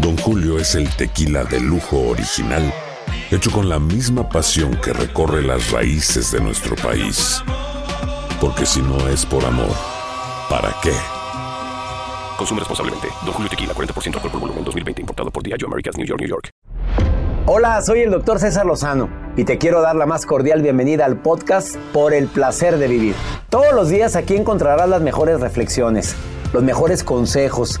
[0.00, 2.72] Don Julio es el tequila de lujo original,
[3.30, 7.42] hecho con la misma pasión que recorre las raíces de nuestro país.
[8.40, 9.76] Porque si no es por amor,
[10.48, 10.92] ¿para qué?
[12.38, 13.08] Consume responsablemente.
[13.26, 15.02] Don Julio Tequila, 40% alcohol por volumen, 2020.
[15.02, 16.48] Importado por Diageo Americas, New York, New York.
[17.44, 21.18] Hola, soy el doctor César Lozano y te quiero dar la más cordial bienvenida al
[21.18, 23.14] podcast Por el Placer de Vivir.
[23.50, 26.14] Todos los días aquí encontrarás las mejores reflexiones,
[26.54, 27.80] los mejores consejos,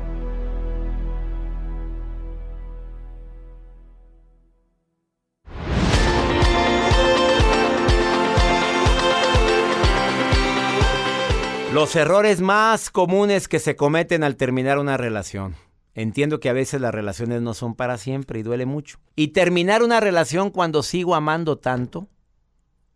[11.73, 15.55] Los errores más comunes que se cometen al terminar una relación.
[15.95, 18.99] Entiendo que a veces las relaciones no son para siempre y duele mucho.
[19.15, 22.09] Y terminar una relación cuando sigo amando tanto,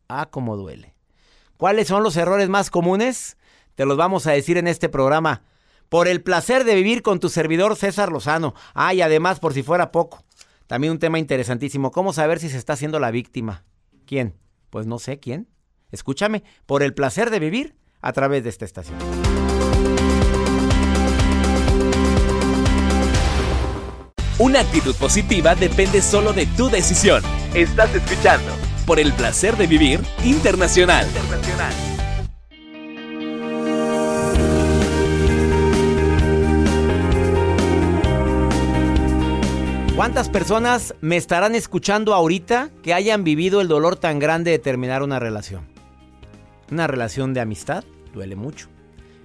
[0.10, 0.94] ah, cómo duele.
[1.56, 3.38] ¿Cuáles son los errores más comunes?
[3.76, 5.44] Te los vamos a decir en este programa.
[5.88, 8.56] Por el placer de vivir con tu servidor César Lozano.
[8.74, 10.26] Ah, y además, por si fuera poco,
[10.68, 11.92] también un tema interesantísimo.
[11.92, 13.64] ¿Cómo saber si se está haciendo la víctima?
[14.06, 14.36] ¿Quién?
[14.70, 15.48] Pues no sé quién.
[15.92, 18.98] Escúchame, por el placer de vivir a través de esta estación.
[24.38, 27.24] Una actitud positiva depende solo de tu decisión.
[27.56, 28.52] Estás escuchando
[28.86, 31.08] por el placer de vivir internacional.
[39.96, 45.02] ¿Cuántas personas me estarán escuchando ahorita que hayan vivido el dolor tan grande de terminar
[45.02, 45.66] una relación?
[46.70, 47.84] Una relación de amistad
[48.16, 48.68] duele mucho.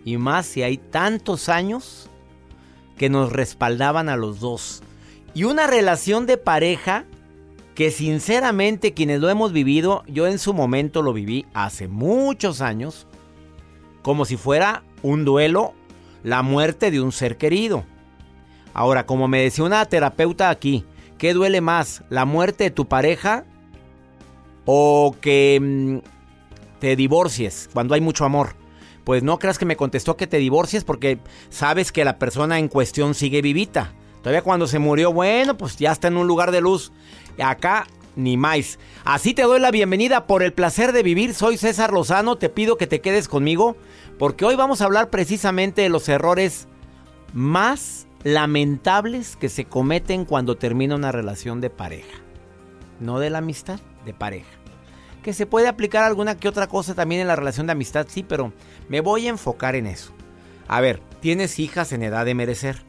[0.04, 2.10] Y más si hay tantos años
[2.98, 4.82] que nos respaldaban a los dos.
[5.32, 7.06] Y una relación de pareja
[7.74, 13.06] que sinceramente quienes lo hemos vivido, yo en su momento lo viví hace muchos años,
[14.02, 15.72] como si fuera un duelo,
[16.22, 17.84] la muerte de un ser querido.
[18.74, 20.84] Ahora, como me decía una terapeuta aquí,
[21.16, 22.02] ¿qué duele más?
[22.10, 23.44] ¿La muerte de tu pareja
[24.66, 28.59] o que mm, te divorcies cuando hay mucho amor?
[29.10, 32.68] Pues no creas que me contestó que te divorcies porque sabes que la persona en
[32.68, 33.92] cuestión sigue vivita.
[34.22, 36.92] Todavía cuando se murió, bueno, pues ya está en un lugar de luz.
[37.42, 38.78] Acá ni más.
[39.04, 41.34] Así te doy la bienvenida por el placer de vivir.
[41.34, 42.38] Soy César Lozano.
[42.38, 43.76] Te pido que te quedes conmigo
[44.16, 46.68] porque hoy vamos a hablar precisamente de los errores
[47.32, 52.16] más lamentables que se cometen cuando termina una relación de pareja.
[53.00, 54.59] No de la amistad, de pareja.
[55.22, 58.22] Que se puede aplicar alguna que otra cosa también en la relación de amistad, sí,
[58.22, 58.52] pero
[58.88, 60.12] me voy a enfocar en eso.
[60.66, 62.82] A ver, tienes hijas en edad de merecer.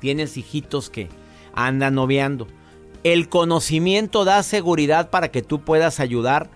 [0.00, 1.08] Tienes hijitos que
[1.54, 2.46] andan noviando.
[3.04, 6.50] El conocimiento da seguridad para que tú puedas ayudar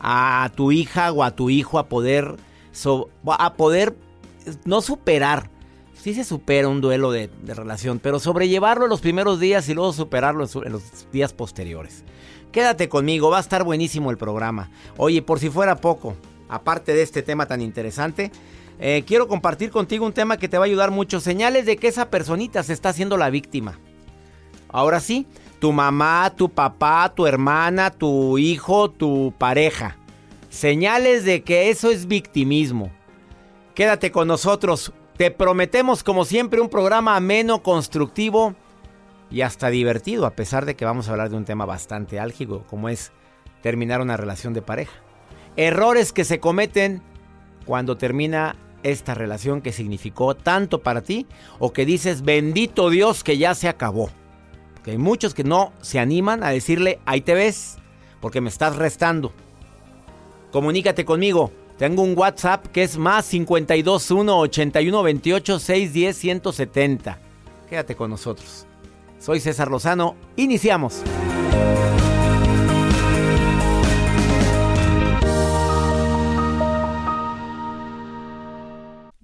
[0.00, 2.36] a tu hija o a tu hijo a poder,
[3.26, 3.96] a poder
[4.64, 5.50] no superar.
[5.94, 9.92] Sí se supera un duelo de, relación, pero sobrellevarlo en los primeros días y luego
[9.92, 12.04] superarlo en los días posteriores.
[12.56, 14.70] Quédate conmigo, va a estar buenísimo el programa.
[14.96, 16.16] Oye, por si fuera poco,
[16.48, 18.32] aparte de este tema tan interesante,
[18.78, 21.20] eh, quiero compartir contigo un tema que te va a ayudar mucho.
[21.20, 23.78] Señales de que esa personita se está haciendo la víctima.
[24.70, 25.26] Ahora sí,
[25.58, 29.98] tu mamá, tu papá, tu hermana, tu hijo, tu pareja.
[30.48, 32.90] Señales de que eso es victimismo.
[33.74, 34.94] Quédate con nosotros.
[35.18, 38.54] Te prometemos como siempre un programa ameno, constructivo
[39.30, 42.64] y hasta divertido, a pesar de que vamos a hablar de un tema bastante álgido
[42.68, 43.12] como es
[43.62, 44.92] terminar una relación de pareja.
[45.56, 47.02] Errores que se cometen
[47.64, 51.26] cuando termina esta relación que significó tanto para ti
[51.58, 54.10] o que dices, bendito Dios que ya se acabó.
[54.74, 57.78] Porque hay muchos que no se animan a decirle, ahí te ves,
[58.20, 59.32] porque me estás restando.
[60.52, 61.50] Comunícate conmigo.
[61.76, 67.18] Tengo un WhatsApp que es más 521 81 28 610 170.
[67.68, 68.66] Quédate con nosotros.
[69.18, 70.16] Soy César Lozano.
[70.36, 71.02] Iniciamos.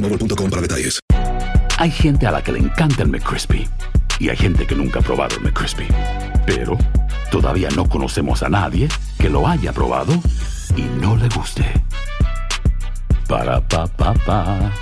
[0.00, 1.00] para detalles.
[1.78, 3.68] Hay gente a la que le encanta el McCrispy
[4.18, 5.86] y hay gente que nunca ha probado el McCrispy.
[6.46, 6.76] Pero
[7.30, 8.88] todavía no conocemos a nadie
[9.18, 10.12] que lo haya probado
[10.76, 11.64] y no le guste.
[13.28, 14.72] Para pa pa pa.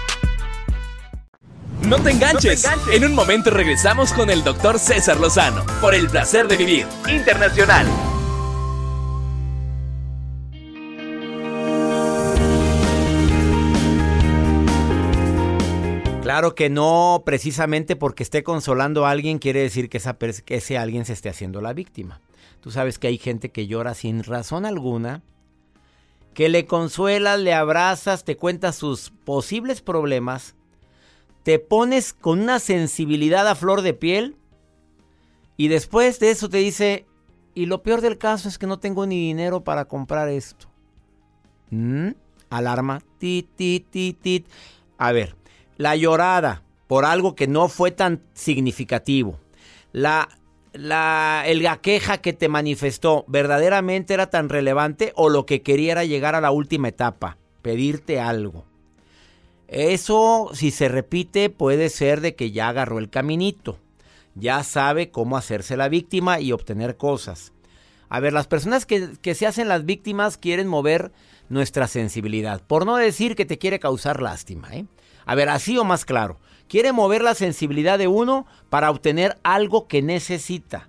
[1.83, 2.67] No te enganches.
[2.93, 7.87] En un momento regresamos con el doctor César Lozano por el placer de vivir internacional.
[16.29, 19.97] Claro que no, precisamente porque esté consolando a alguien quiere decir que,
[20.49, 22.21] ese alguien se esté haciendo la víctima.
[22.61, 25.23] Tú sabes que hay gente que llora sin razón alguna,
[26.35, 30.55] que le consuelas, le abrazas, te cuentas sus posibles problemas,
[31.45, 34.37] te pones con una sensibilidad a flor de piel
[35.57, 37.07] y después de eso te dice,
[37.55, 40.69] y lo peor del caso es que no tengo ni dinero para comprar esto.
[41.71, 42.11] ¿Mm?
[42.51, 44.47] Alarma, tit, tit, tit, tit.
[44.99, 45.38] A ver,
[45.79, 49.39] la llorada por algo que no fue tan significativo,
[49.93, 50.29] la,
[50.73, 55.93] la, el, la queja que te manifestó, ¿verdaderamente era tan relevante o lo que quería
[55.93, 58.67] era llegar a la última etapa, pedirte algo?
[59.69, 63.79] Eso, si se repite, puede ser de que ya agarró el caminito,
[64.35, 67.53] ya sabe cómo hacerse la víctima y obtener cosas.
[68.09, 71.13] A ver, las personas que, que se hacen las víctimas quieren mover
[71.51, 74.87] nuestra sensibilidad, por no decir que te quiere causar lástima, ¿eh?
[75.29, 76.39] A ver, así o más claro.
[76.69, 80.89] Quiere mover la sensibilidad de uno para obtener algo que necesita.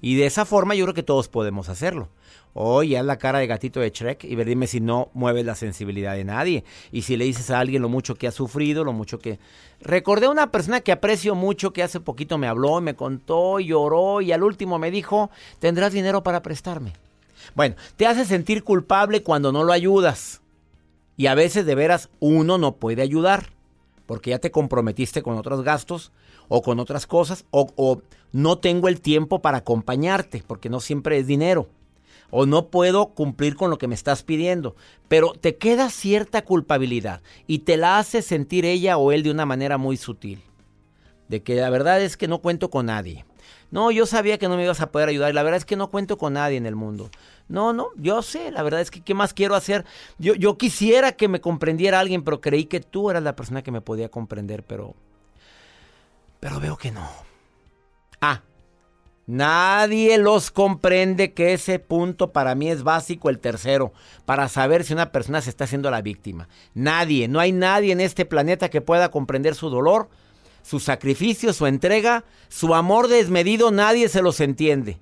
[0.00, 2.08] Y de esa forma yo creo que todos podemos hacerlo.
[2.54, 5.54] Oye, haz la cara de gatito de Shrek y ver, dime si no mueves la
[5.54, 6.64] sensibilidad de nadie.
[6.92, 9.38] Y si le dices a alguien lo mucho que ha sufrido, lo mucho que...
[9.82, 14.22] Recordé a una persona que aprecio mucho que hace poquito me habló, me contó, lloró
[14.22, 16.94] y al último me dijo, tendrás dinero para prestarme.
[17.54, 20.40] Bueno, te hace sentir culpable cuando no lo ayudas.
[21.20, 23.50] Y a veces de veras uno no puede ayudar
[24.06, 26.12] porque ya te comprometiste con otros gastos
[26.48, 28.00] o con otras cosas o,
[28.32, 31.68] no tengo el tiempo para acompañarte porque no siempre es dinero
[32.30, 34.76] o no puedo cumplir con lo que me estás pidiendo.
[35.08, 39.44] Pero te queda cierta culpabilidad y te la hace sentir ella o él de una
[39.44, 40.40] manera muy sutil.
[41.28, 43.26] De que la verdad es que no cuento con nadie.
[43.70, 45.90] No, yo sabía que no me ibas a poder ayudar la verdad es que no
[45.90, 47.10] cuento con nadie en el mundo.
[47.48, 49.84] No, no, yo sé, la verdad es que ¿qué más quiero hacer?
[50.18, 53.70] Yo, yo quisiera que me comprendiera alguien, pero creí que tú eras la persona que
[53.70, 54.94] me podía comprender, pero...
[56.40, 57.06] Pero veo que no.
[58.20, 58.42] Ah,
[59.26, 63.92] nadie los comprende que ese punto para mí es básico, el tercero,
[64.24, 66.48] para saber si una persona se está haciendo la víctima.
[66.74, 70.08] Nadie, no hay nadie en este planeta que pueda comprender su dolor,
[70.62, 74.98] su sacrificio, su entrega, su amor desmedido, nadie se los entiende.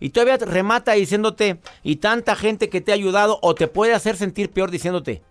[0.00, 4.16] Y todavía remata diciéndote, y tanta gente que te ha ayudado, o te puede hacer
[4.16, 5.22] sentir peor diciéndote.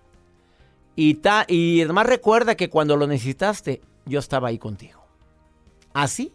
[0.95, 5.03] Y, ta, y además recuerda que cuando lo necesitaste, yo estaba ahí contigo.
[5.93, 6.33] ¿Así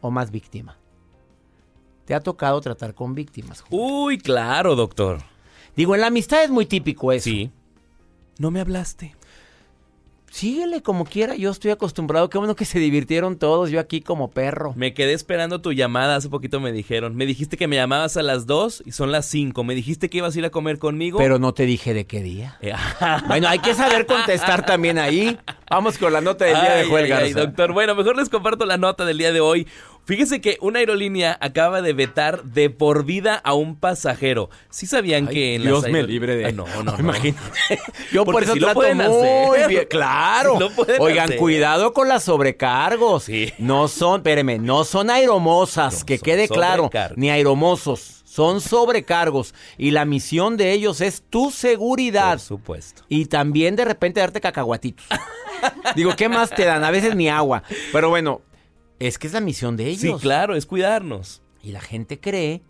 [0.00, 0.78] o más víctima?
[2.04, 3.64] ¿Te ha tocado tratar con víctimas?
[3.70, 5.20] Uy, claro, doctor.
[5.76, 7.24] Digo, en la amistad es muy típico eso.
[7.24, 7.52] Sí.
[8.38, 9.14] No me hablaste.
[10.30, 11.34] Síguele como quiera.
[11.36, 12.28] Yo estoy acostumbrado.
[12.30, 13.70] Qué bueno que se divirtieron todos.
[13.70, 14.72] Yo aquí como perro.
[14.76, 16.16] Me quedé esperando tu llamada.
[16.16, 17.16] Hace poquito me dijeron.
[17.16, 19.64] Me dijiste que me llamabas a las 2 y son las 5.
[19.64, 21.18] Me dijiste que ibas a ir a comer conmigo.
[21.18, 22.58] Pero no te dije de qué día.
[22.60, 22.72] Eh,
[23.28, 25.38] bueno, hay que saber contestar también ahí.
[25.70, 27.46] Vamos con la nota del día de Joel ay, ay, Garza.
[27.46, 27.72] doctor.
[27.72, 29.66] Bueno, mejor les comparto la nota del día de hoy.
[30.08, 34.48] Fíjese que una aerolínea acaba de vetar de por vida a un pasajero.
[34.70, 36.46] ¿Sí sabían Ay, que en Dios las me libre de.
[36.46, 36.98] Ah, no, no, no.
[36.98, 37.78] Imagínate.
[38.10, 39.04] Yo por eso sí lo trato pueden muy
[39.58, 39.68] hacer.
[39.68, 39.86] bien.
[39.90, 40.54] Claro.
[40.54, 41.36] Sí lo pueden Oigan, hacer.
[41.36, 43.24] cuidado con las sobrecargos.
[43.24, 43.52] Sí.
[43.58, 48.22] No son, espéreme, no son aeromosas, No, que son quede claro, ni aeromosos.
[48.24, 49.52] Son sobrecargos.
[49.76, 52.30] Y la misión de ellos es tu seguridad.
[52.30, 53.02] Por supuesto.
[53.10, 55.04] Y también de repente darte cacahuatitos.
[55.96, 56.82] Digo, ¿qué más te dan?
[56.82, 57.62] A veces ni agua.
[57.92, 58.40] Pero bueno,
[58.98, 60.00] es que es la misión de ellos.
[60.00, 61.42] Sí, claro, es cuidarnos.
[61.62, 62.62] Y la gente cree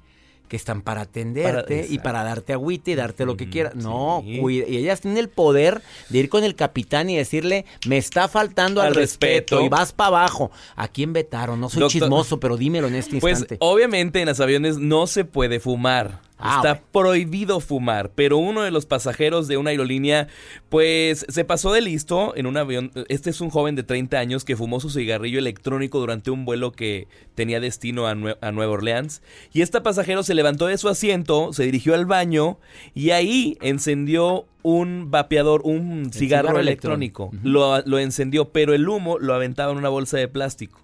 [0.48, 3.74] que están para atenderte Para- y para darte agüita y darte lo que quieras.
[3.74, 4.38] No, sí.
[4.38, 8.28] cuida- y ellas tienen el poder de ir con el capitán y decirle, me está
[8.28, 9.62] faltando al, Al respeto, respeto.
[9.62, 10.50] y vas para abajo.
[10.74, 11.60] ¿A quién vetaron?
[11.60, 13.58] No soy Doctor- chismoso, pero dímelo en este Pues instante.
[13.60, 16.22] obviamente en los aviones no se puede fumar.
[16.40, 16.86] Ah, Está bueno.
[16.92, 20.28] prohibido fumar, pero uno de los pasajeros de una aerolínea
[20.68, 22.92] pues se pasó de listo en un avión.
[23.08, 26.70] Este es un joven de 30 años que fumó su cigarrillo electrónico durante un vuelo
[26.72, 29.20] que tenía destino a, Nue- a Nueva Orleans.
[29.52, 32.58] Y este pasajero se levantó de su asiento, se dirigió al baño
[32.94, 37.30] y ahí encendió un vapeador, un cigarro, cigarro electrónico.
[37.32, 37.48] electrónico.
[37.48, 40.80] lo, lo encendió, pero el humo lo aventaba en una bolsa de plástico.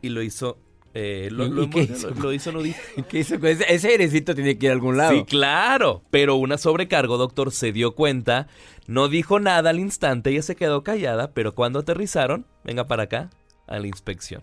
[0.00, 0.56] Y lo hizo...
[0.94, 2.10] eh, lo, ¿Y- lo- y qué lo- hizo?
[2.10, 2.82] lo hizo nudista.
[3.08, 5.12] ¿Qué hizo ese, airecito tiene que ir a algún lado.
[5.12, 6.02] Sí, claro.
[6.10, 8.48] Pero una sobrecargo, doctor, se dio cuenta,
[8.86, 13.30] no dijo nada al instante, ella se quedó callada, pero cuando aterrizaron, venga para acá,
[13.66, 14.42] a la inspección.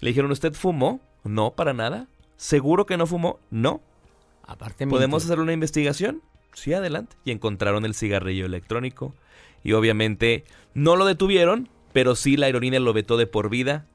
[0.00, 1.00] Le dijeron, ¿usted fumó?
[1.24, 2.08] No, para nada.
[2.36, 3.38] ¿Seguro que no fumó?
[3.50, 3.80] No.
[4.44, 6.22] Aparte, ¿Podemos hacer una investigación?
[6.54, 7.14] Sí, adelante.
[7.24, 9.14] Y encontraron el cigarrillo electrónico.
[9.62, 13.86] Y obviamente no lo detuvieron, pero sí la aerolínea lo vetó de por vida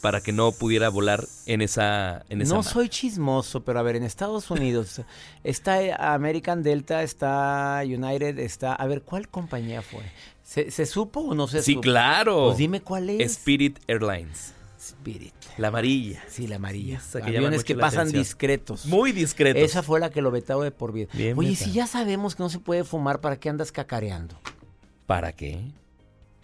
[0.00, 2.72] para que no pudiera volar en esa en esa No mar.
[2.72, 5.00] soy chismoso, pero a ver, en Estados Unidos
[5.44, 8.74] está American Delta, está United, está...
[8.74, 10.02] A ver, ¿cuál compañía fue?
[10.44, 11.82] ¿Se, se supo o no se Sí, supo?
[11.82, 12.46] claro.
[12.46, 13.32] Pues dime cuál es.
[13.32, 14.54] Spirit Airlines.
[14.80, 15.34] Spirit.
[15.58, 16.22] La amarilla.
[16.28, 17.00] Sí, la amarilla.
[17.22, 18.22] Aviones que pasan atención.
[18.22, 18.86] discretos.
[18.86, 19.62] Muy discretos.
[19.62, 21.08] Esa fue la que lo vetaba de por vida.
[21.12, 24.38] Bien Oye, si ya sabemos que no se puede fumar, ¿para qué andas cacareando?
[25.06, 25.60] ¿Para qué?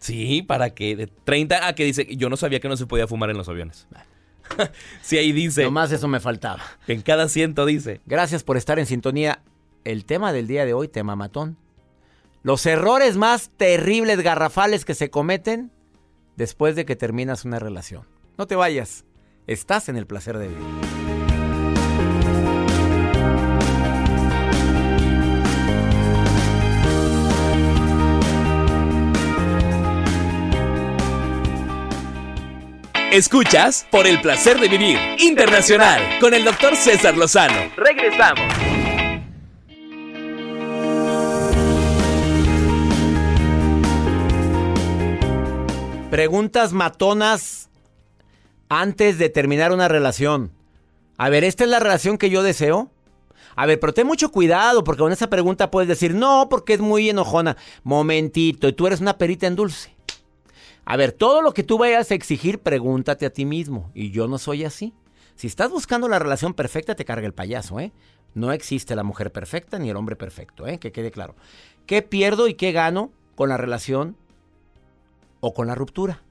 [0.05, 0.97] Sí, ¿para qué?
[0.97, 3.49] De 30 ah, que dice, yo no sabía que no se podía fumar en los
[3.49, 3.89] aviones.
[5.01, 5.63] sí, ahí dice.
[5.65, 6.63] Nomás eso me faltaba.
[6.87, 8.03] En cada asiento dice.
[8.05, 9.41] Gracias por estar en sintonía.
[9.83, 11.57] El tema del día de hoy, tema matón.
[12.43, 15.71] Los errores más terribles, garrafales que se cometen
[16.37, 18.03] después de que terminas una relación.
[18.37, 19.07] No te vayas.
[19.47, 21.24] Estás en el placer de vivir.
[33.15, 37.55] Escuchas por el placer de vivir internacional con el doctor César Lozano.
[37.77, 38.45] Regresamos.
[46.11, 47.71] Preguntas matonas
[48.69, 50.51] antes de terminar una relación.
[51.17, 52.91] A ver, ¿esta es la relación que yo deseo?
[53.55, 56.81] A ver, pero ten mucho cuidado porque con esa pregunta puedes decir, no, porque es
[56.81, 57.57] muy enojona.
[57.85, 59.94] Momentito, y tú eres una perita en dulce.
[60.85, 63.91] A ver, todo lo que tú vayas a exigir, pregúntate a ti mismo.
[63.95, 64.93] Y yo no soy así.
[65.35, 67.93] Si estás buscando la relación perfecta, te carga el payaso, ¿eh?
[68.35, 70.79] No existe la mujer perfecta ni el hombre perfecto, ¿eh?
[70.79, 71.35] Que quede claro.
[71.87, 74.17] ¿Qué pierdo y qué gano con la relación
[75.41, 76.23] o con la ruptura?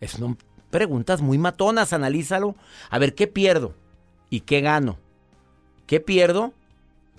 [0.00, 0.36] Es son
[0.70, 2.56] preguntas muy matonas, analízalo.
[2.90, 3.74] A ver, ¿qué pierdo
[4.30, 4.98] y qué gano?
[5.86, 6.52] ¿Qué pierdo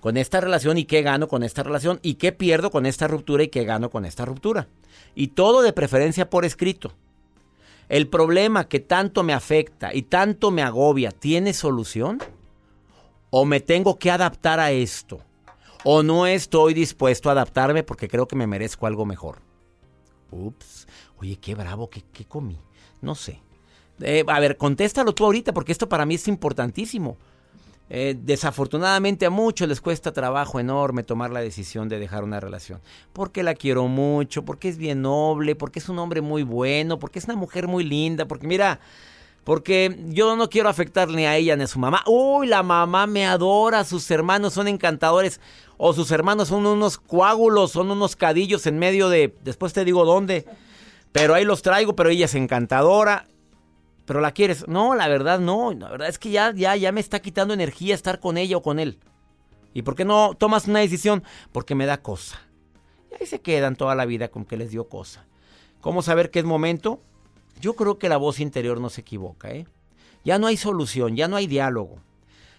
[0.01, 1.99] con esta relación y qué gano con esta relación?
[2.03, 4.67] ¿Y qué pierdo con esta ruptura y qué gano con esta ruptura?
[5.15, 6.93] Y todo de preferencia por escrito.
[7.89, 12.19] ¿El problema que tanto me afecta y tanto me agobia tiene solución?
[13.29, 15.19] ¿O me tengo que adaptar a esto?
[15.83, 19.39] ¿O no estoy dispuesto a adaptarme porque creo que me merezco algo mejor?
[20.31, 20.87] Ups.
[21.19, 22.59] Oye, qué bravo, qué, qué comí.
[23.01, 23.41] No sé.
[24.01, 27.17] Eh, a ver, contéstalo tú ahorita porque esto para mí es importantísimo.
[27.89, 32.81] Eh, desafortunadamente a muchos les cuesta trabajo enorme tomar la decisión de dejar una relación.
[33.13, 37.19] Porque la quiero mucho, porque es bien noble, porque es un hombre muy bueno, porque
[37.19, 38.79] es una mujer muy linda, porque mira,
[39.47, 42.03] porque yo no quiero afectar ni a ella ni a su mamá.
[42.05, 45.39] Uy, la mamá me adora, sus hermanos son encantadores.
[45.77, 49.33] O sus hermanos son unos coágulos, son unos cadillos en medio de...
[49.43, 50.45] Después te digo dónde.
[51.13, 53.27] Pero ahí los traigo, pero ella es encantadora.
[54.07, 54.67] Pero la quieres.
[54.69, 55.73] No, la verdad no.
[55.73, 58.61] La verdad es que ya, ya, ya me está quitando energía estar con ella o
[58.61, 58.99] con él.
[59.73, 61.23] ¿Y por qué no tomas una decisión?
[61.51, 62.41] Porque me da cosa.
[63.19, 65.25] Ahí se quedan toda la vida con que les dio cosa.
[65.81, 67.01] ¿Cómo saber qué es momento?
[67.59, 69.67] Yo creo que la voz interior no se equivoca, ¿eh?
[70.23, 71.99] Ya no hay solución, ya no hay diálogo.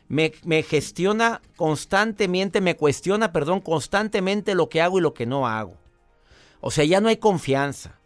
[0.09, 5.47] Me, me, gestiona constantemente, me cuestiona, perdón, constantemente lo que hago y lo que no
[5.47, 5.77] hago.
[6.61, 7.98] O sea, ya no hay confianza,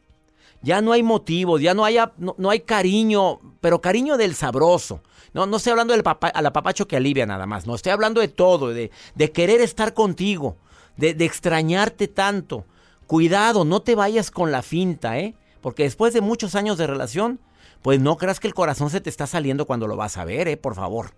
[0.63, 5.03] ya no hay motivos, ya no hay, no, hay cariño, pero cariño del sabroso.
[5.35, 8.21] No, no estoy hablando del papá, al apapacho que alivia nada más, no, estoy hablando
[8.21, 10.57] de todo, de, de querer estar contigo,
[10.97, 12.67] de, de extrañarte tanto.
[13.07, 15.35] Cuidado, no te vayas con la finta, ¿eh?
[15.61, 17.41] Porque después de muchos años de relación,
[17.83, 20.49] pues no creas que el corazón se te está saliendo cuando lo vas a ver,
[20.49, 20.57] ¿eh?
[20.57, 21.15] Por favor.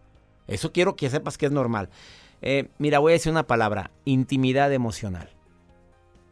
[0.46, 1.88] Eso quiero que sepas que es normal.
[2.42, 5.30] Eh, mira, voy a decir una palabra, intimidad emocional.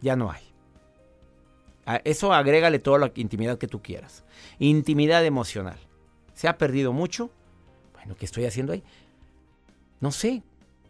[0.01, 0.52] Ya no hay.
[2.05, 4.25] Eso agrégale toda la intimidad que tú quieras.
[4.59, 5.77] Intimidad emocional.
[6.35, 7.31] ¿Se ha perdido mucho?
[7.95, 8.83] Bueno, ¿qué estoy haciendo ahí?
[10.01, 10.43] No sé.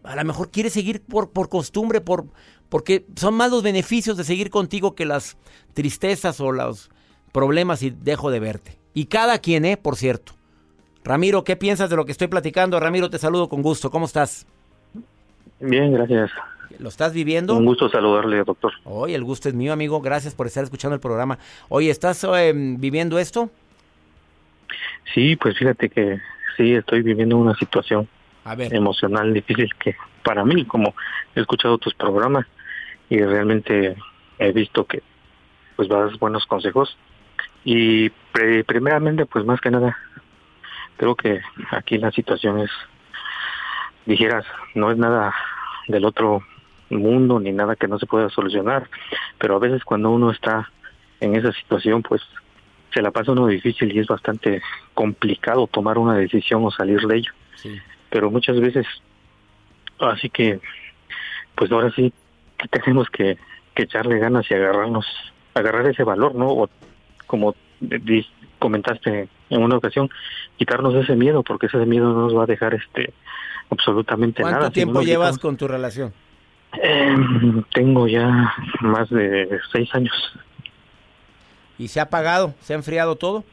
[0.02, 2.26] A lo mejor quieres seguir por, por costumbre, por,
[2.68, 5.36] porque son más los beneficios de seguir contigo que las
[5.74, 6.90] tristezas o los
[7.32, 8.78] problemas y dejo de verte.
[8.94, 9.76] Y cada quien, ¿eh?
[9.76, 10.32] Por cierto.
[11.04, 12.78] Ramiro, ¿qué piensas de lo que estoy platicando?
[12.78, 13.90] Ramiro, te saludo con gusto.
[13.90, 14.46] ¿Cómo estás?
[15.60, 16.30] Bien, gracias.
[16.78, 17.56] ¿Lo estás viviendo?
[17.56, 18.72] Un gusto saludarle, doctor.
[18.84, 20.00] Oye, el gusto es mío, amigo.
[20.00, 21.38] Gracias por estar escuchando el programa.
[21.68, 23.50] Oye, ¿estás em, viviendo esto?
[25.14, 26.20] Sí, pues fíjate que
[26.56, 28.08] sí, estoy viviendo una situación
[28.44, 30.94] emocional difícil que para mí, como
[31.34, 32.46] he escuchado tus programas
[33.08, 33.96] y realmente
[34.38, 35.02] he visto que
[35.76, 36.96] pues das buenos consejos
[37.64, 38.10] y
[38.66, 39.96] primeramente pues más que nada
[40.96, 42.70] creo que aquí la situación es,
[44.06, 45.34] dijeras, no es nada
[45.88, 46.42] del otro
[46.98, 48.88] mundo ni nada que no se pueda solucionar,
[49.38, 50.70] pero a veces cuando uno está
[51.20, 52.22] en esa situación, pues
[52.92, 54.60] se la pasa uno difícil y es bastante
[54.94, 57.32] complicado tomar una decisión o salir de ello.
[58.10, 58.86] Pero muchas veces,
[59.98, 60.60] así que,
[61.54, 62.12] pues ahora sí
[62.58, 63.38] que tenemos que,
[63.74, 65.06] que echarle ganas y agarrarnos,
[65.54, 66.48] agarrar ese valor, ¿no?
[66.48, 66.68] O
[67.26, 67.54] como
[68.58, 70.08] comentaste en una ocasión,
[70.56, 73.12] quitarnos ese miedo, porque ese miedo no nos va a dejar este
[73.70, 74.58] absolutamente nada.
[74.58, 76.12] ¿Cuánto tiempo llevas con tu relación?
[76.80, 80.14] Em, tengo ya más de seis años.
[81.78, 82.54] ¿Y se ha apagado?
[82.60, 83.44] ¿Se ha enfriado todo?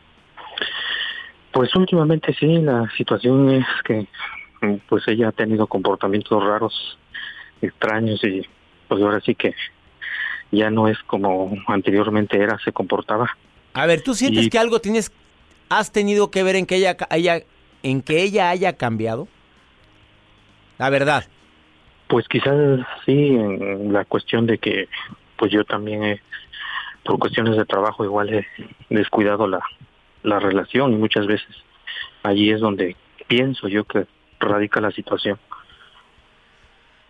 [1.51, 4.07] Pues últimamente sí, la situación es que
[4.87, 6.97] pues ella ha tenido comportamientos raros,
[7.61, 8.45] extraños y
[8.87, 9.55] pues ahora sí que
[10.51, 13.37] ya no es como anteriormente era, se comportaba.
[13.73, 15.11] A ver, ¿tú sientes que algo tienes,
[15.69, 17.43] has tenido que ver en que ella, haya,
[17.83, 19.27] en que ella haya cambiado?
[20.77, 21.25] La verdad.
[22.09, 24.89] Pues quizás sí, en la cuestión de que,
[25.37, 26.21] pues yo también he,
[27.05, 28.45] por cuestiones de trabajo igual he
[28.89, 29.61] descuidado la,
[30.23, 31.55] la relación y muchas veces
[32.23, 34.05] allí es donde pienso yo que
[34.39, 35.39] radica la situación.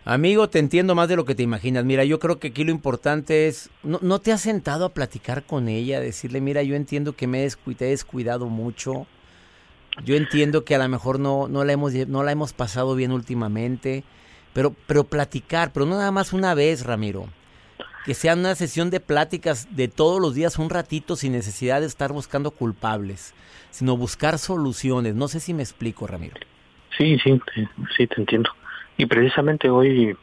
[0.04, 1.84] Amigo, te entiendo más de lo que te imaginas.
[1.84, 5.68] Mira, yo creo que aquí lo importante es, ¿no, te has sentado a platicar con
[5.68, 6.00] ella?
[6.00, 9.06] Decirle, mira, yo entiendo que me he descuidado mucho.
[10.04, 13.12] Yo entiendo que a lo mejor no, no, la hemos, no la hemos pasado bien
[13.12, 14.04] últimamente.
[14.52, 17.26] Pero, pero platicar, pero no nada más una vez, Ramiro.
[18.04, 21.86] Que sea una sesión de pláticas de todos los días, un ratito, sin necesidad de
[21.86, 23.34] estar buscando culpables,
[23.70, 25.14] sino buscar soluciones.
[25.14, 26.36] No sé si me explico, Ramiro.
[26.96, 27.40] Sí, sí,
[27.96, 28.50] sí, te entiendo.
[28.96, 30.16] Y precisamente hoy,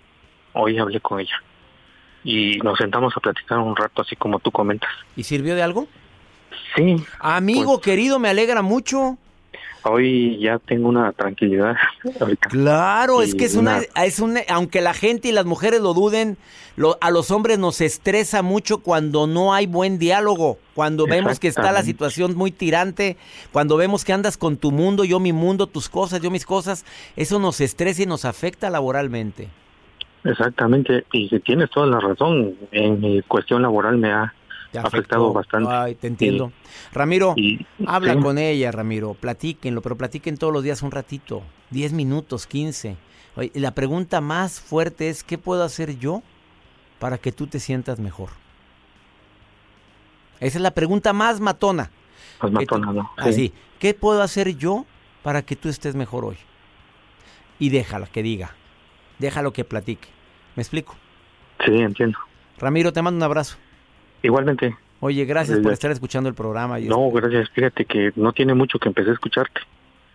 [0.53, 1.41] hoy hablé con ella
[2.23, 4.89] y nos sentamos a platicar un rato así como tú comentas.
[5.15, 5.87] ¿Y sirvió de algo?
[6.75, 6.97] Sí.
[7.19, 9.17] Amigo pues querido, me alegra mucho.
[9.89, 11.75] Hoy ya tengo una tranquilidad.
[12.49, 16.37] Claro, es que es una, es una, aunque la gente y las mujeres lo duden,
[16.75, 21.47] lo, a los hombres nos estresa mucho cuando no hay buen diálogo, cuando vemos que
[21.47, 23.17] está la situación muy tirante,
[23.51, 26.85] cuando vemos que andas con tu mundo, yo mi mundo, tus cosas, yo mis cosas,
[27.15, 29.49] eso nos estresa y nos afecta laboralmente.
[30.23, 34.33] Exactamente, y tienes toda la razón, en mi cuestión laboral me ha
[34.85, 35.71] afectado bastante.
[35.71, 36.51] Ay, te entiendo.
[36.91, 37.35] Ramiro,
[37.85, 42.97] habla con ella, Ramiro, platíquenlo, pero platiquen todos los días un ratito, 10 minutos, 15.
[43.53, 46.23] la pregunta más fuerte es, ¿qué puedo hacer yo
[46.99, 48.29] para que tú te sientas mejor?
[50.39, 51.91] Esa es la pregunta más matona.
[52.41, 53.11] Más matona, ¿no?
[53.17, 54.85] Así, ¿qué puedo hacer yo
[55.23, 56.37] para que tú estés mejor hoy?
[57.59, 58.55] Y déjala que diga,
[59.17, 60.09] déjalo que platique.
[60.55, 60.95] ¿Me explico?
[61.65, 62.17] Sí, entiendo.
[62.59, 63.57] Ramiro, te mando un abrazo.
[64.23, 64.75] Igualmente.
[64.99, 66.79] Oye, gracias por estar escuchando el programa.
[66.79, 67.49] no, gracias.
[67.51, 69.61] Fíjate que no tiene mucho que empecé a escucharte.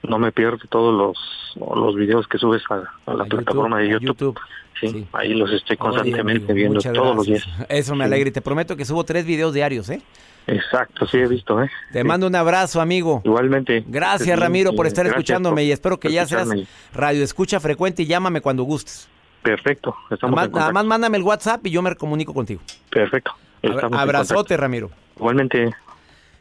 [0.02, 4.38] No me pierdo todos los, los videos que subes a, la plataforma de YouTube.
[4.80, 7.46] Sí, ahí los estoy constantemente viendo todos los días.
[7.68, 10.02] Eso me alegra y te prometo que subo tres videos diarios, ¿eh?
[10.48, 11.70] Exacto, sí he visto, ¿eh?
[11.92, 13.22] Te mando un abrazo, amigo.
[13.24, 13.84] Igualmente.
[13.86, 16.48] Gracias, Ramiro, por estar escuchándome y espero que ya seas
[16.92, 19.08] radio escucha frecuente y llámame cuando gustes.
[19.42, 19.94] Perfecto.
[20.22, 22.60] nada, más, mándame el WhatsApp y yo me comunico contigo.
[22.90, 23.32] Perfecto.
[23.62, 24.90] Abrazote, Ramiro.
[25.16, 25.70] Igualmente.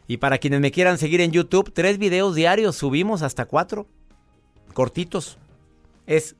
[0.06, 3.86] Y para quienes me quieran seguir en YouTube, tres videos diarios, subimos hasta cuatro,
[4.74, 5.38] cortitos.
[6.06, 6.36] Es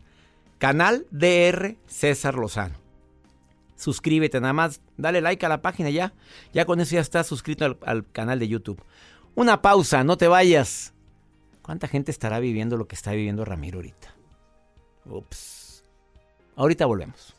[0.58, 2.74] canal DR César Lozano.
[3.76, 6.12] Suscríbete nada más, dale like a la página ya.
[6.52, 8.82] Ya con eso ya estás suscrito al, al canal de YouTube.
[9.34, 10.92] Una pausa, no te vayas.
[11.62, 14.14] ¿Cuánta gente estará viviendo lo que está viviendo Ramiro ahorita?
[15.06, 15.84] Ups.
[16.56, 17.34] Ahorita volvemos.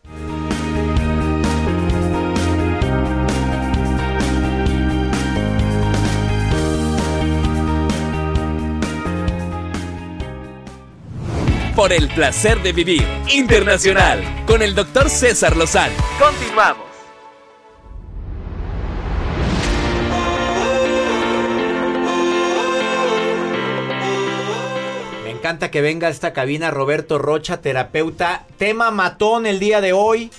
[11.76, 15.96] Por el placer de vivir internacional con el doctor César Lozano.
[16.20, 16.94] Continuamos.
[25.44, 28.46] encanta que venga a esta cabina Roberto Rocha, terapeuta.
[28.58, 30.32] Tema matón el día de hoy.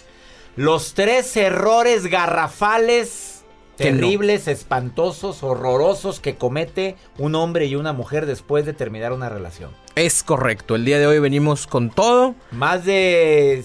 [0.56, 3.33] Los tres errores garrafales,
[3.76, 9.70] terribles, espantosos, horrorosos que comete un hombre y una mujer después de terminar una relación.
[9.94, 12.34] Es correcto, el día de hoy venimos con todo.
[12.50, 13.62] Más de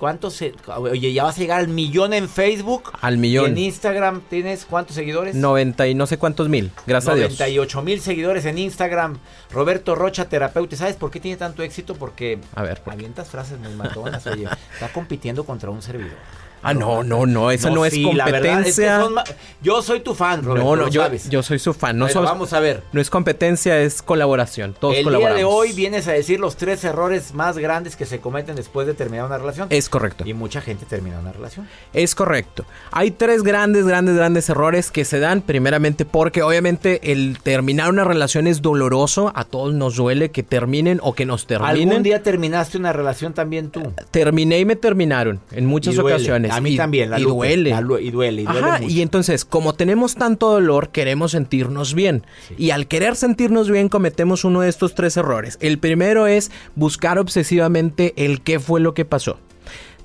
[0.00, 0.42] ¿Cuántos?
[0.66, 2.90] oye, ya vas a llegar al millón en Facebook.
[3.02, 3.50] Al millón.
[3.50, 5.34] en Instagram tienes cuántos seguidores?
[5.34, 6.70] 90 y no sé cuántos mil.
[6.86, 7.32] Gracias a Dios.
[7.32, 9.18] 98 mil seguidores en Instagram.
[9.50, 10.74] Roberto Rocha, terapeuta.
[10.74, 11.96] ¿Sabes por qué tiene tanto éxito?
[11.96, 14.26] Porque a ver, avientas frases muy matonas.
[14.26, 16.16] Oye, está compitiendo contra un servidor.
[16.62, 19.02] Ah, no, no, no, eso no, es competencia.
[19.62, 21.98] yo soy tu fan, Roberto, No, no, yo, yo, soy su fan.
[21.98, 22.82] No vamos a ver.
[22.92, 24.74] No es competencia, es colaboración.
[24.78, 28.20] Todos El día de hoy vienes a decir los tres errores más grandes que se
[28.20, 29.68] cometen después de terminar una relación.
[29.70, 30.24] Es correcto.
[30.26, 31.68] Y mucha gente termina una relación.
[31.92, 32.64] Es correcto.
[32.90, 38.04] Hay tres grandes, grandes, grandes errores que se dan primeramente porque obviamente el terminar una
[38.04, 39.32] relación es doloroso.
[39.34, 41.88] A todos nos duele que terminen o que nos terminen.
[41.88, 43.92] ¿Algún día terminaste una relación también tú?
[44.10, 46.49] Terminé y me terminaron en muchas ocasiones.
[46.50, 47.70] A mí también, la y, duele.
[47.70, 48.42] y duele.
[48.42, 48.86] Y duele.
[48.88, 52.24] y entonces, como tenemos tanto dolor, queremos sentirnos bien.
[52.58, 55.58] Y al querer sentirnos bien, cometemos uno de estos tres errores.
[55.60, 59.38] El primero es buscar obsesivamente el qué fue lo que pasó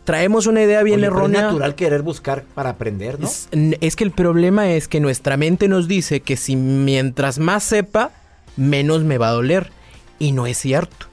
[0.04, 1.40] traemos una idea bien errónea.
[1.40, 3.28] es natural querer buscar para aprender, ¿no?
[3.28, 7.64] Es, es, que el problema es que nuestra mente nos dice que si mientras más
[7.64, 8.12] sepa,
[8.56, 9.72] menos me va a doler.
[10.20, 11.08] Y no es cierto.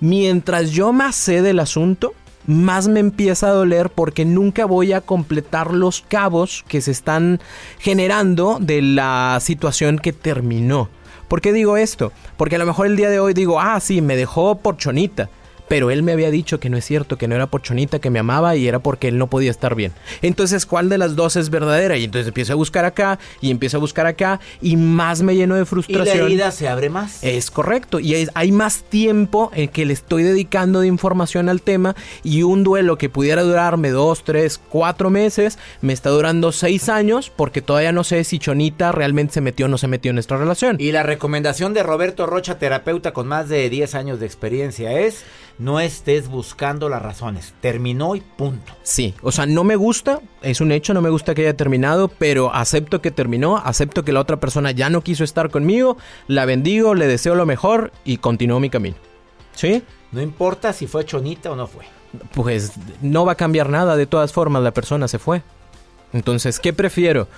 [0.00, 2.14] Mientras yo más sé del asunto,
[2.48, 7.40] más me empieza a doler porque nunca voy a completar los cabos que se están
[7.78, 10.88] generando de la situación que terminó.
[11.28, 12.10] ¿Por qué digo esto?
[12.38, 15.28] Porque a lo mejor el día de hoy digo, ah, sí, me dejó por chonita
[15.68, 18.10] pero él me había dicho que no es cierto, que no era por Chonita, que
[18.10, 19.92] me amaba y era porque él no podía estar bien.
[20.22, 21.96] Entonces, ¿cuál de las dos es verdadera?
[21.96, 25.54] Y entonces empiezo a buscar acá y empiezo a buscar acá y más me lleno
[25.54, 26.16] de frustración.
[26.16, 27.22] Y la herida se abre más.
[27.22, 28.00] Es correcto.
[28.00, 32.64] Y hay más tiempo en que le estoy dedicando de información al tema y un
[32.64, 37.92] duelo que pudiera durarme dos, tres, cuatro meses, me está durando seis años porque todavía
[37.92, 40.76] no sé si Chonita realmente se metió o no se metió en nuestra relación.
[40.78, 45.24] Y la recomendación de Roberto Rocha, terapeuta con más de 10 años de experiencia, es
[45.58, 47.54] no estés buscando las razones.
[47.60, 48.72] Terminó y punto.
[48.82, 52.08] Sí, o sea, no me gusta, es un hecho, no me gusta que haya terminado,
[52.08, 55.96] pero acepto que terminó, acepto que la otra persona ya no quiso estar conmigo,
[56.28, 58.96] la bendigo, le deseo lo mejor y continúo mi camino.
[59.54, 59.82] ¿Sí?
[60.12, 61.84] No importa si fue chonita o no fue.
[62.32, 65.42] Pues no va a cambiar nada, de todas formas la persona se fue.
[66.12, 67.28] Entonces, ¿qué prefiero?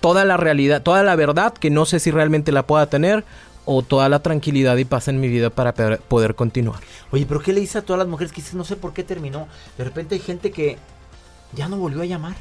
[0.00, 3.24] Toda la realidad, toda la verdad que no sé si realmente la pueda tener
[3.64, 6.80] o toda la tranquilidad y paz en mi vida para poder continuar.
[7.10, 9.04] Oye, pero ¿qué le dice a todas las mujeres que dicen, no sé por qué
[9.04, 9.48] terminó?
[9.78, 10.78] De repente hay gente que
[11.54, 12.36] ya no volvió a llamar.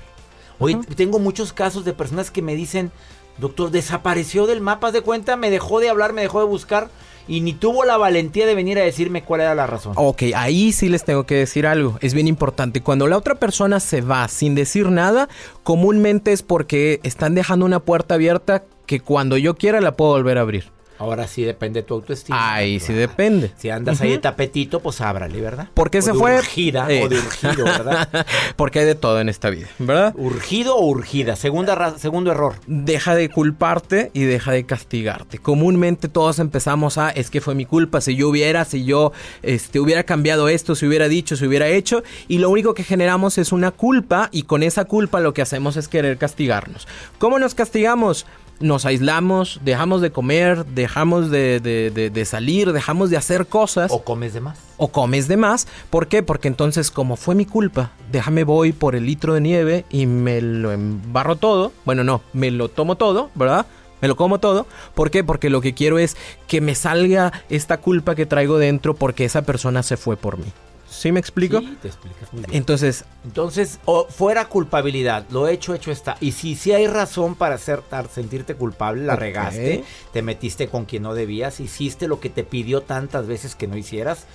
[0.60, 2.92] Oye, tengo muchos casos de personas que me dicen,
[3.38, 6.90] doctor, desapareció del mapa de cuenta, me dejó de hablar, me dejó de buscar
[7.28, 9.94] y ni tuvo la valentía de venir a decirme cuál era la razón.
[9.96, 12.82] Ok, ahí sí les tengo que decir algo, es bien importante.
[12.82, 15.30] Cuando la otra persona se va sin decir nada,
[15.64, 20.40] comúnmente es porque están dejando una puerta abierta que cuando yo quiera la puedo volver
[20.40, 20.72] a abrir.
[21.00, 22.54] Ahora sí depende de tu autoestima.
[22.54, 23.52] Ahí sí depende.
[23.58, 25.70] Si andas ahí de tapetito, pues ábrale, ¿verdad?
[25.74, 26.38] ¿Por qué se fue?
[26.38, 28.26] Urgida o de urgido, ¿verdad?
[28.58, 30.14] Porque hay de todo en esta vida, ¿verdad?
[30.18, 31.38] Urgido o urgida.
[31.38, 32.56] Segunda segundo error.
[32.68, 35.38] Deja de culparte y deja de castigarte.
[35.38, 39.80] Comúnmente todos empezamos a, es que fue mi culpa, si yo hubiera, si yo este,
[39.80, 42.04] hubiera cambiado esto, si hubiera dicho, si hubiera hecho.
[42.28, 45.78] Y lo único que generamos es una culpa y con esa culpa lo que hacemos
[45.78, 46.88] es querer castigarnos.
[47.20, 48.26] ¿Cómo nos castigamos?
[48.60, 53.92] Nos aislamos, dejamos de comer, dejamos de, salir, dejamos de hacer cosas.
[53.92, 54.60] O comes de más.
[54.78, 55.68] O comes de más.
[55.90, 56.24] ¿Por qué?
[56.24, 60.42] Porque entonces, como fue mi culpa, déjame voy por el litro de nieve y me
[60.42, 61.72] lo embarro todo.
[61.86, 63.66] Bueno, no, me lo tomo todo, ¿verdad?
[64.02, 64.66] Me lo como todo.
[64.94, 65.24] ¿Por qué?
[65.24, 66.16] Porque lo que quiero es
[66.48, 70.52] que me salga esta culpa que traigo dentro porque esa persona se fue por mí.
[70.90, 71.60] ¿Sí me explico?
[71.60, 72.56] Sí, te explicas muy bien.
[72.56, 76.18] Entonces, entonces fuera culpabilidad, lo hecho hecho está.
[76.20, 81.04] Y si sí hay razón para hacer, sentirte culpable, la regaste, te metiste con quien
[81.04, 84.26] no debías, hiciste lo que te pidió tantas veces que no hicieras,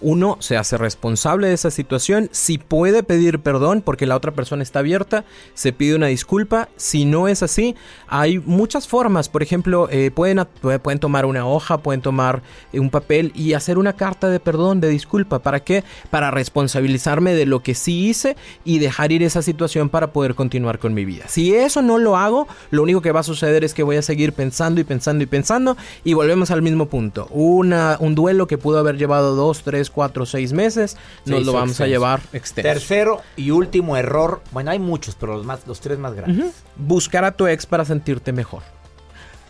[0.00, 4.62] uno se hace responsable de esa situación, si puede pedir perdón porque la otra persona
[4.62, 7.74] está abierta, se pide una disculpa, si no es así,
[8.06, 10.46] hay muchas formas, por ejemplo, eh, pueden,
[10.82, 14.80] pueden tomar una hoja, pueden tomar eh, un papel y hacer una carta de perdón,
[14.80, 15.84] de disculpa, ¿para qué?
[16.10, 20.78] Para responsabilizarme de lo que sí hice y dejar ir esa situación para poder continuar
[20.78, 21.24] con mi vida.
[21.28, 24.02] Si eso no lo hago, lo único que va a suceder es que voy a
[24.02, 27.26] seguir pensando y pensando y pensando y volvemos al mismo punto.
[27.30, 31.52] Una, un duelo que pudo haber llevado dos, tres, cuatro o seis meses, nos lo
[31.52, 32.68] vamos a llevar extenso.
[32.68, 36.62] Tercero y último error, bueno, hay muchos, pero los, más, los tres más grandes.
[36.76, 38.62] Buscar a tu ex para sentirte mejor.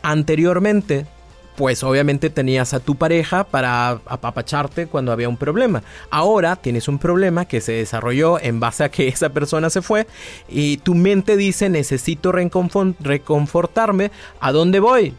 [0.02, 1.06] Anteriormente,
[1.56, 5.82] pues obviamente tenías a tu pareja para apapacharte cuando había un problema.
[6.10, 10.06] Ahora tienes un problema que se desarrolló en base a que esa persona se fue
[10.48, 14.10] y tu mente dice necesito reconfortarme.
[14.40, 15.14] ¿A dónde voy?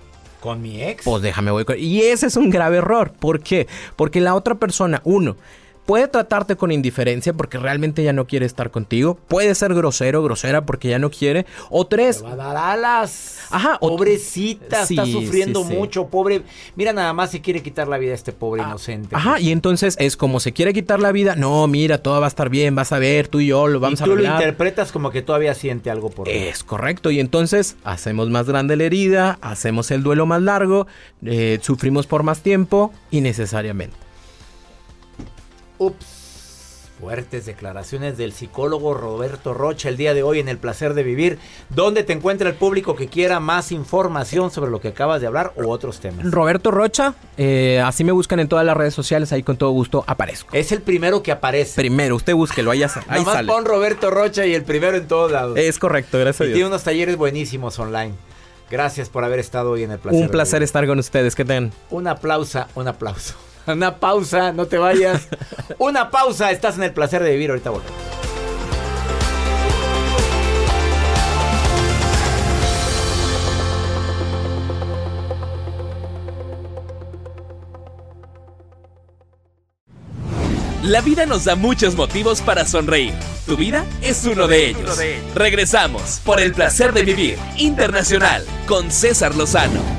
[0.45, 1.03] Con mi ex.
[1.03, 1.77] Pues déjame voy con...
[1.77, 3.11] Y ese es un grave error.
[3.11, 3.67] ¿Por qué?
[3.97, 5.35] Porque la otra persona, uno,
[5.85, 9.15] puede tratarte con indiferencia porque realmente ya no quiere estar contigo.
[9.27, 11.45] Puede ser grosero, grosera porque ya no quiere.
[11.69, 12.23] O tres.
[12.23, 13.39] va a dar alas.
[13.51, 13.77] Ajá.
[13.79, 16.07] Pobrecita, está sufriendo mucho.
[16.07, 16.41] Pobre.
[16.75, 19.15] Mira, nada más se quiere quitar la vida a este pobre ah, inocente.
[19.15, 19.39] Ajá.
[19.39, 21.35] Y entonces es como se quiere quitar la vida.
[21.35, 22.75] No, mira, todo va a estar bien.
[22.75, 25.21] Vas a ver, tú y yo lo vamos y a Tú lo interpretas como que
[25.21, 26.35] todavía siente algo por él.
[26.35, 27.11] Es correcto.
[27.11, 30.87] Y entonces hacemos más grande la herida, hacemos el duelo más largo,
[31.23, 34.04] eh, sufrimos por más tiempo innecesariamente.
[35.77, 36.25] Ups.
[36.99, 41.39] Fuertes declaraciones del psicólogo Roberto Rocha el día de hoy en El Placer de Vivir.
[41.69, 45.51] ¿Dónde te encuentra el público que quiera más información sobre lo que acabas de hablar
[45.57, 46.31] o otros temas?
[46.31, 50.05] Roberto Rocha, eh, así me buscan en todas las redes sociales, ahí con todo gusto
[50.07, 50.55] aparezco.
[50.55, 51.75] Es el primero que aparece.
[51.75, 53.51] Primero, usted búsquelo, ahí, ahí Nomás sale.
[53.51, 55.57] pon Roberto Rocha y el primero en todos lados.
[55.57, 56.55] Es correcto, gracias a Dios.
[56.55, 58.13] Tiene unos talleres buenísimos online.
[58.71, 60.21] Gracias por haber estado hoy en El Placer.
[60.21, 61.71] Un placer estar con ustedes, que tengan.
[61.89, 63.35] Un aplauso, un aplauso.
[63.73, 65.27] Una pausa, no te vayas.
[65.77, 67.49] Una pausa, estás en el placer de vivir.
[67.49, 68.05] Ahorita volvemos.
[80.83, 83.13] La vida nos da muchos motivos para sonreír.
[83.47, 84.99] Tu vida es uno de ellos.
[85.33, 89.94] Regresamos por el placer de vivir internacional con César Lozano.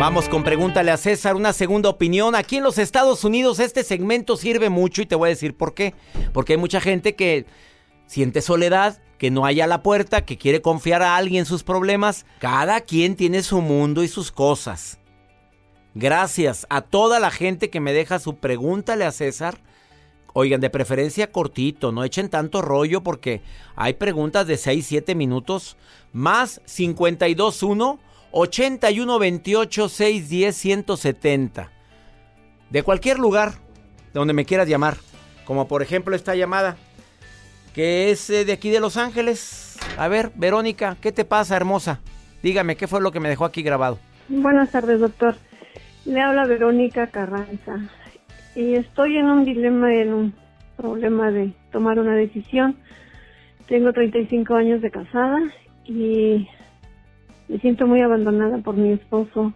[0.00, 2.34] Vamos con pregúntale a César, una segunda opinión.
[2.34, 5.74] Aquí en los Estados Unidos este segmento sirve mucho y te voy a decir por
[5.74, 5.92] qué.
[6.32, 7.44] Porque hay mucha gente que
[8.06, 12.24] siente soledad, que no haya la puerta, que quiere confiar a alguien sus problemas.
[12.38, 14.98] Cada quien tiene su mundo y sus cosas.
[15.94, 19.60] Gracias a toda la gente que me deja su pregúntale a César.
[20.32, 23.42] Oigan, de preferencia cortito, no echen tanto rollo porque
[23.76, 25.76] hay preguntas de 6, 7 minutos.
[26.14, 28.00] Más 521
[28.32, 31.70] 81 28 610 170.
[32.70, 33.52] De cualquier lugar
[34.12, 34.96] donde me quieras llamar.
[35.44, 36.76] Como por ejemplo esta llamada.
[37.74, 39.78] Que es eh, de aquí de Los Ángeles.
[39.96, 42.00] A ver, Verónica, ¿qué te pasa, hermosa?
[42.42, 43.98] Dígame, ¿qué fue lo que me dejó aquí grabado?
[44.28, 45.36] Buenas tardes, doctor.
[46.04, 47.78] Le habla Verónica Carranza.
[48.54, 50.34] Y estoy en un dilema, en un
[50.76, 52.76] problema de tomar una decisión.
[53.68, 55.38] Tengo 35 años de casada
[55.84, 56.48] y
[57.50, 59.52] me siento muy abandonada por mi esposo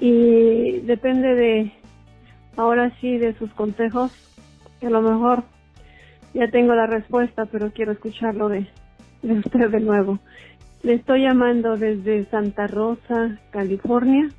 [0.00, 1.72] y depende de,
[2.56, 4.10] ahora sí, de sus consejos,
[4.80, 5.44] que a lo mejor
[6.32, 8.66] ya tengo la respuesta, pero quiero escucharlo de,
[9.22, 10.18] usted de nuevo.
[10.82, 14.30] Le estoy llamando desde Santa Rosa, California.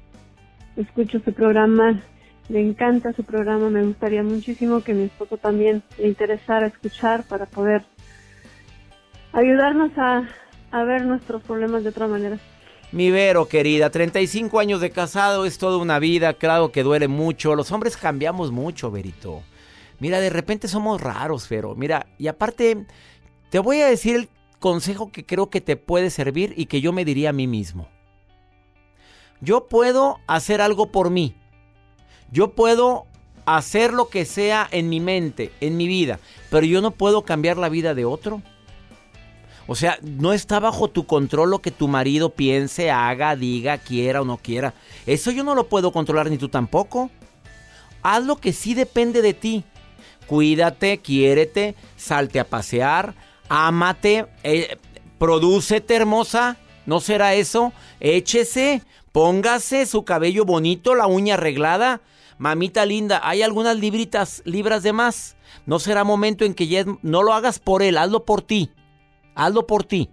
[0.76, 2.02] Escucho su programa,
[2.50, 7.46] le encanta su programa, me gustaría muchísimo que mi esposo también le interesara escuchar para
[7.46, 7.84] poder
[9.34, 12.40] ayudarnos a ver nuestros problemas de otra manera.
[12.92, 17.56] Mi Vero, querida, 35 años de casado es toda una vida, claro que duele mucho.
[17.56, 19.44] Los hombres cambiamos mucho, Verito.
[20.00, 21.74] Mira, de repente somos raros, Vero.
[21.74, 22.86] Mira, y aparte,
[23.50, 26.92] te voy a decir el consejo que creo que te puede servir y que yo
[26.92, 27.88] me diría a mí mismo.
[29.40, 31.34] Yo puedo hacer algo por mí.
[32.30, 33.06] Yo puedo
[33.46, 37.58] hacer lo que sea en mi mente, en mi vida, pero yo no puedo cambiar
[37.58, 38.42] la vida de otro.
[39.68, 44.22] O sea, no está bajo tu control lo que tu marido piense, haga, diga, quiera
[44.22, 44.74] o no quiera.
[45.06, 47.10] Eso yo no lo puedo controlar ni tú tampoco.
[48.02, 49.64] Haz lo que sí depende de ti.
[50.28, 53.14] Cuídate, quiérete, salte a pasear,
[53.50, 54.78] ámate, eh,
[55.18, 56.58] prodúcete hermosa.
[56.86, 57.74] ¿No será eso?
[58.00, 62.02] Échese, Póngase su cabello bonito, la uña arreglada.
[62.38, 65.36] Mamita linda, hay algunas libritas, libras de más.
[65.66, 68.72] No será momento en que ya no lo hagas por él, hazlo por ti.
[69.36, 70.10] Hazlo por ti.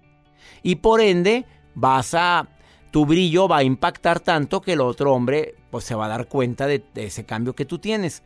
[0.62, 2.48] Y por ende, vas a
[2.90, 6.26] tu brillo va a impactar tanto que el otro hombre pues se va a dar
[6.26, 8.22] cuenta de, de, ese cambio que tú tienes.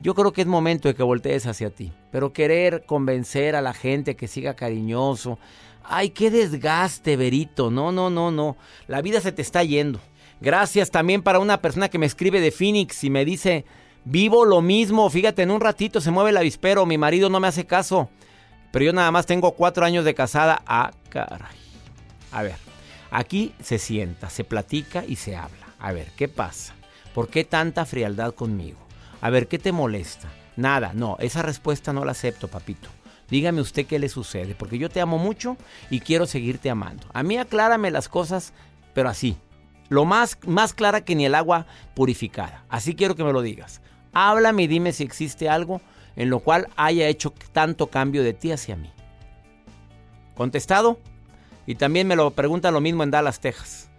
[0.00, 3.72] Yo creo que es momento de que voltees hacia ti, pero querer convencer a la
[3.72, 5.38] gente que siga cariñoso.
[5.82, 7.70] Ay, qué desgaste, Verito.
[7.70, 8.56] No, no, no, no.
[8.86, 10.00] La vida se te está yendo.
[10.40, 13.64] Gracias también para una persona que me escribe de Phoenix y me dice,
[14.04, 17.48] vivo lo mismo, fíjate, en un ratito se mueve el avispero, mi marido no me
[17.48, 18.10] hace caso,
[18.74, 20.60] pero yo nada más tengo cuatro años de casada.
[20.66, 21.56] Ah, caray.
[22.32, 22.56] A ver,
[23.12, 25.68] aquí se sienta, se platica y se habla.
[25.78, 26.74] A ver, ¿qué pasa?
[27.14, 28.78] ¿Por qué tanta frialdad conmigo?
[29.20, 30.28] A ver, ¿qué te molesta?
[30.56, 32.88] Nada, no, esa respuesta no la acepto, papito.
[33.30, 35.56] Dígame usted qué le sucede, porque yo te amo mucho
[35.88, 37.06] y quiero seguirte amando.
[37.12, 38.54] A mí aclárame las cosas,
[38.92, 39.36] pero así,
[39.88, 42.64] lo más, más clara que ni el agua purificada.
[42.68, 43.80] Así quiero que me lo digas.
[44.12, 45.80] Háblame y dime si existe algo
[46.16, 48.90] en lo cual haya hecho tanto cambio de ti hacia mí.
[50.34, 50.98] ¿Contestado?
[51.66, 53.90] Y también me lo pregunta lo mismo en Dallas, Texas.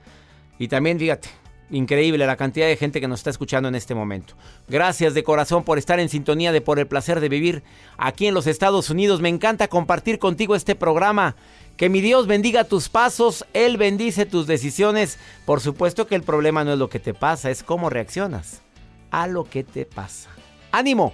[0.59, 1.29] Y también, fíjate,
[1.69, 4.35] increíble la cantidad de gente que nos está escuchando en este momento.
[4.67, 7.63] Gracias de corazón por estar en sintonía de Por el Placer de Vivir
[7.97, 9.21] aquí en los Estados Unidos.
[9.21, 11.35] Me encanta compartir contigo este programa.
[11.77, 15.19] Que mi Dios bendiga tus pasos, Él bendice tus decisiones.
[15.45, 18.61] Por supuesto que el problema no es lo que te pasa, es cómo reaccionas
[19.11, 20.29] a lo que te pasa.
[20.71, 21.13] Ánimo,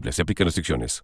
[0.09, 0.99] Se aplican restricciones.